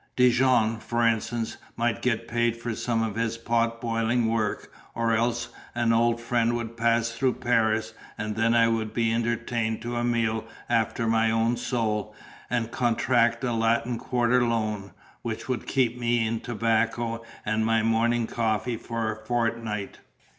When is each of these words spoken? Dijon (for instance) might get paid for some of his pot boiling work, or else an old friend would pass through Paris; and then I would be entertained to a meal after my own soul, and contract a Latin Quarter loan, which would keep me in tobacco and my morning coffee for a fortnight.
Dijon 0.15 0.79
(for 0.79 1.05
instance) 1.07 1.57
might 1.77 2.01
get 2.01 2.27
paid 2.27 2.57
for 2.57 2.73
some 2.73 3.03
of 3.03 3.13
his 3.13 3.37
pot 3.37 3.79
boiling 3.79 4.25
work, 4.27 4.73
or 4.95 5.15
else 5.15 5.49
an 5.75 5.93
old 5.93 6.19
friend 6.19 6.55
would 6.55 6.75
pass 6.75 7.11
through 7.11 7.33
Paris; 7.35 7.93
and 8.17 8.35
then 8.35 8.55
I 8.55 8.67
would 8.67 8.95
be 8.95 9.13
entertained 9.13 9.79
to 9.83 9.97
a 9.97 10.03
meal 10.03 10.45
after 10.67 11.05
my 11.05 11.29
own 11.29 11.55
soul, 11.55 12.15
and 12.49 12.71
contract 12.71 13.43
a 13.43 13.53
Latin 13.53 13.99
Quarter 13.99 14.43
loan, 14.43 14.89
which 15.21 15.47
would 15.47 15.67
keep 15.67 15.99
me 15.99 16.25
in 16.25 16.39
tobacco 16.39 17.23
and 17.45 17.63
my 17.63 17.83
morning 17.83 18.25
coffee 18.25 18.77
for 18.77 19.11
a 19.11 19.23
fortnight. 19.27 19.99